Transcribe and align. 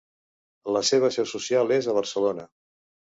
La 0.77 0.81
seva 0.89 1.11
seu 1.17 1.29
social 1.33 1.75
és 1.77 1.91
a 1.93 1.99
Barcelona. 1.99 2.49